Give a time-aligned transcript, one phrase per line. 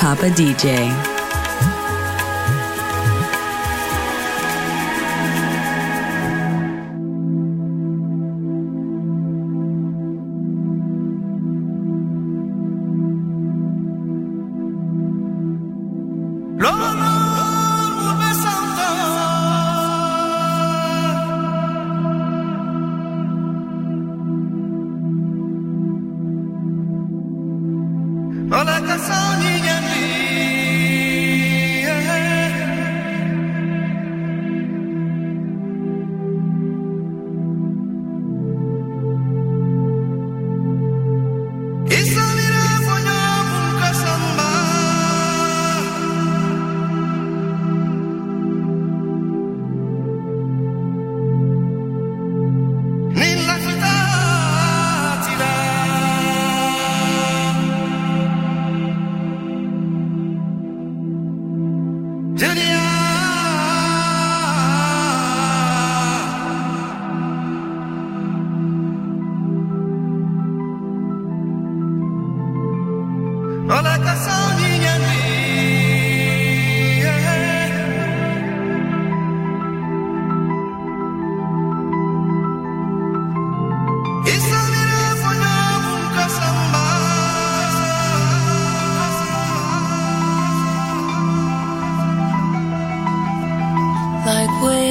[0.00, 1.09] Papa DJ.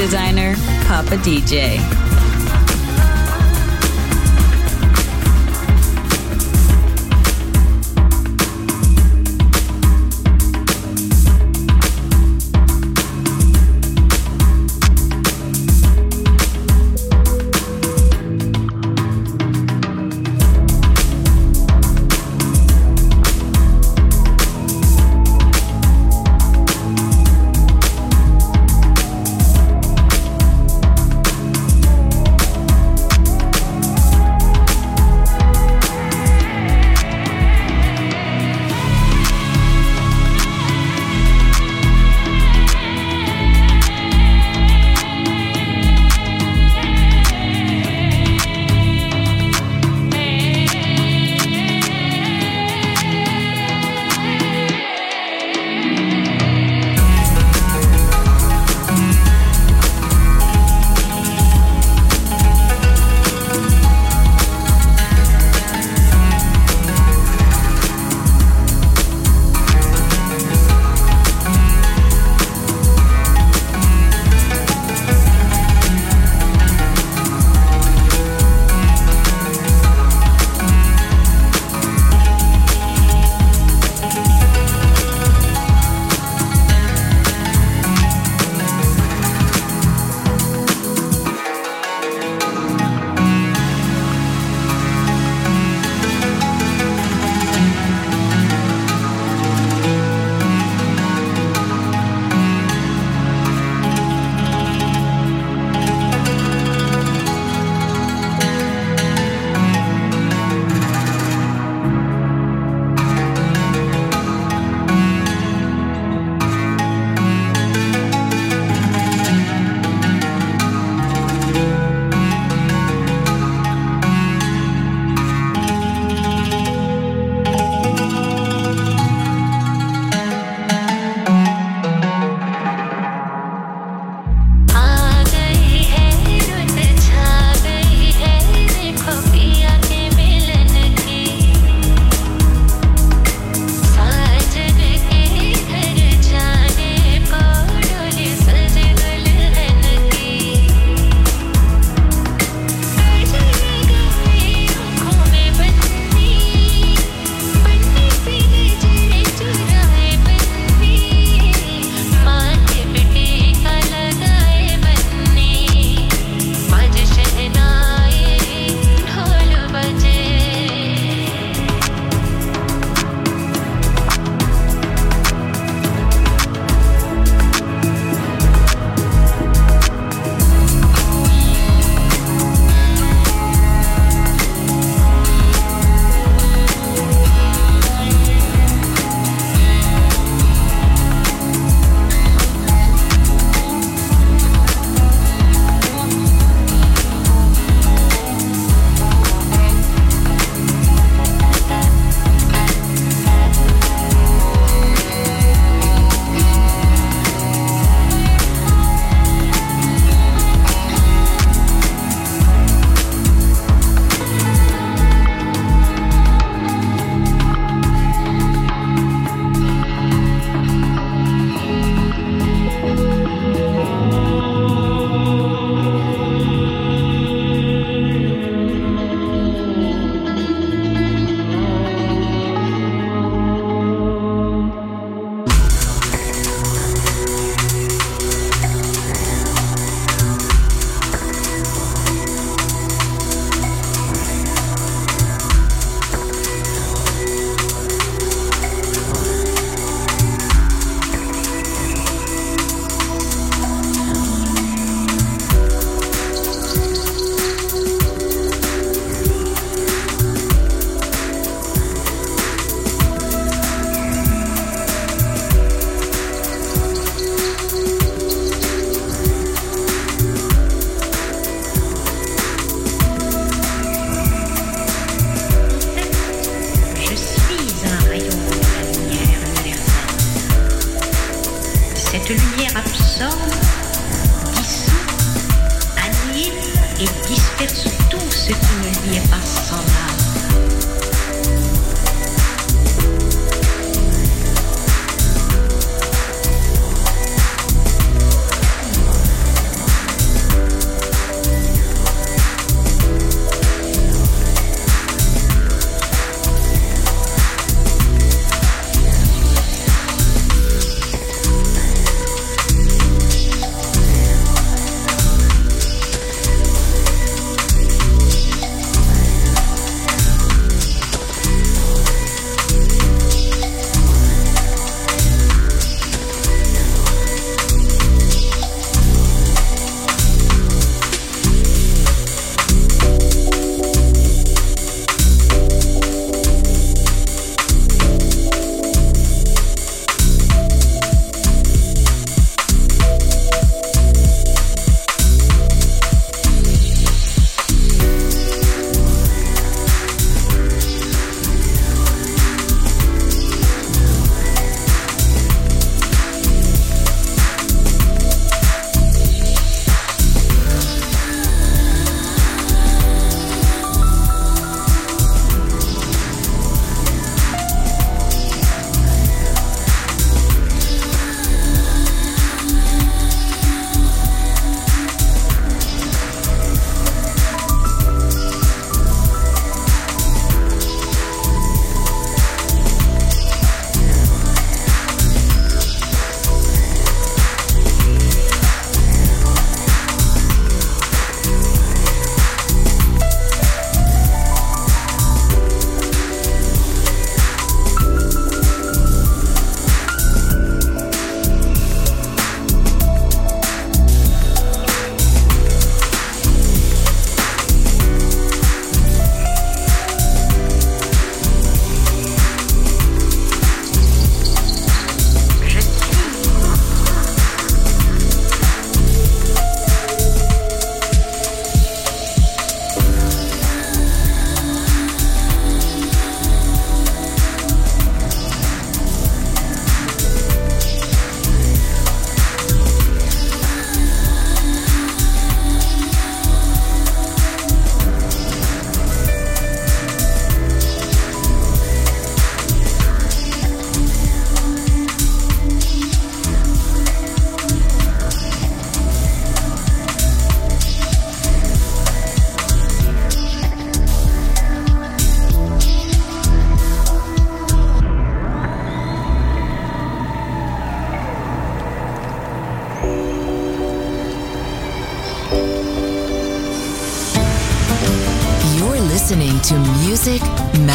[0.00, 0.54] Designer,
[0.88, 1.99] Papa DJ.